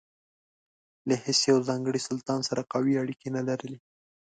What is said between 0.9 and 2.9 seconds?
له هیڅ یوه ځانګړي سلطان سره